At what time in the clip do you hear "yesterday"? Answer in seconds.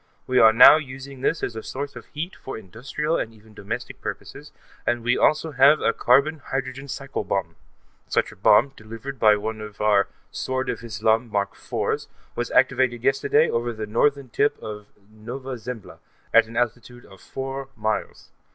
13.03-13.47